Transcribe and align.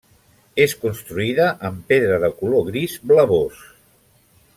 És 0.63 0.71
construïda 0.85 1.49
amb 1.69 1.83
pedra 1.93 2.17
de 2.23 2.31
color 2.39 2.65
gris 2.71 2.97
blavós. 3.13 3.61